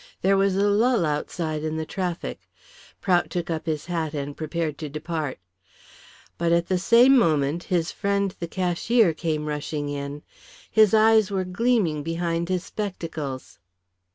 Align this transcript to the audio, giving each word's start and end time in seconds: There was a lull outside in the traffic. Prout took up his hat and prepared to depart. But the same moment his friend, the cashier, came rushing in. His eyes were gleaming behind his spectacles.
There 0.23 0.35
was 0.35 0.55
a 0.55 0.67
lull 0.67 1.05
outside 1.05 1.63
in 1.63 1.77
the 1.77 1.85
traffic. 1.85 2.49
Prout 3.01 3.29
took 3.29 3.51
up 3.51 3.67
his 3.67 3.85
hat 3.85 4.15
and 4.15 4.35
prepared 4.35 4.79
to 4.79 4.89
depart. 4.89 5.37
But 6.39 6.65
the 6.69 6.79
same 6.79 7.15
moment 7.15 7.65
his 7.65 7.91
friend, 7.91 8.33
the 8.39 8.47
cashier, 8.47 9.13
came 9.13 9.45
rushing 9.45 9.89
in. 9.89 10.23
His 10.71 10.95
eyes 10.95 11.29
were 11.29 11.45
gleaming 11.45 12.01
behind 12.01 12.49
his 12.49 12.63
spectacles. 12.63 13.59